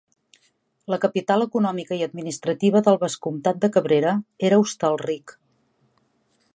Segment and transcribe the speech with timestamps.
[0.93, 4.15] La capital econòmica i administrativa del vescomtat de Cabrera
[4.51, 5.37] era Hostalric.